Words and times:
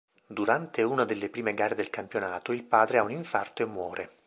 Durante 0.25 0.81
una 0.83 1.03
delle 1.05 1.29
prime 1.29 1.53
gare 1.53 1.75
del 1.75 1.91
campionato, 1.91 2.51
il 2.53 2.63
padre 2.63 2.97
ha 2.97 3.03
un 3.03 3.11
infarto 3.11 3.61
e 3.61 3.65
muore. 3.65 4.09